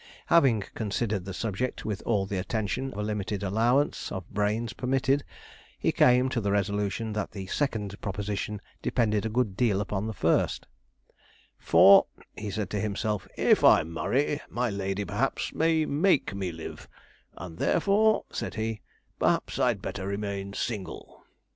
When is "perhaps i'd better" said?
19.19-20.07